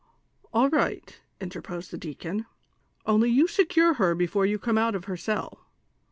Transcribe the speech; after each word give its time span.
"All 0.51 0.67
right," 0.67 1.21
interposed 1.39 1.91
the 1.91 1.97
deacon, 1.99 2.47
"only 3.05 3.29
you 3.29 3.45
secure 3.45 3.93
her 3.93 4.15
before 4.15 4.47
you 4.47 4.57
come 4.57 4.79
out 4.79 4.95
of 4.95 5.05
her 5.05 5.15
cell. 5.15 5.67